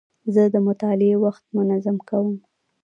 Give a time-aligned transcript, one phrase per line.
[0.33, 2.35] زه د مطالعې وخت منظم کوم.